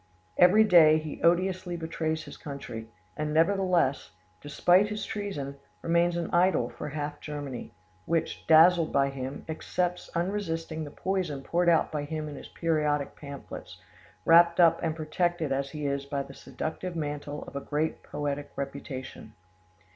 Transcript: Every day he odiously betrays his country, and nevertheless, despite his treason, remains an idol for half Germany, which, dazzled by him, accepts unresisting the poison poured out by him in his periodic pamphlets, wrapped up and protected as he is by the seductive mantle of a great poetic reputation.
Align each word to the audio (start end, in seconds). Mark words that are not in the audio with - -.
Every 0.35 0.63
day 0.63 0.97
he 0.97 1.21
odiously 1.21 1.77
betrays 1.77 2.23
his 2.23 2.35
country, 2.35 2.87
and 3.15 3.31
nevertheless, 3.31 4.09
despite 4.41 4.87
his 4.87 5.05
treason, 5.05 5.57
remains 5.83 6.17
an 6.17 6.31
idol 6.31 6.71
for 6.71 6.89
half 6.89 7.19
Germany, 7.19 7.71
which, 8.07 8.47
dazzled 8.47 8.91
by 8.91 9.09
him, 9.11 9.45
accepts 9.47 10.09
unresisting 10.15 10.85
the 10.85 10.89
poison 10.89 11.43
poured 11.43 11.69
out 11.69 11.91
by 11.91 12.05
him 12.05 12.27
in 12.27 12.35
his 12.35 12.47
periodic 12.47 13.15
pamphlets, 13.15 13.79
wrapped 14.25 14.59
up 14.59 14.81
and 14.81 14.95
protected 14.95 15.51
as 15.51 15.69
he 15.69 15.85
is 15.85 16.03
by 16.05 16.23
the 16.23 16.33
seductive 16.33 16.95
mantle 16.95 17.43
of 17.43 17.55
a 17.55 17.61
great 17.61 18.01
poetic 18.01 18.49
reputation. 18.55 19.33